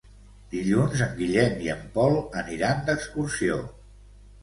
Dilluns 0.55 1.03
en 1.09 1.13
Guillem 1.19 1.63
i 1.67 1.71
en 1.75 1.85
Pol 1.99 2.19
aniran 2.43 2.85
d'excursió. 2.91 3.65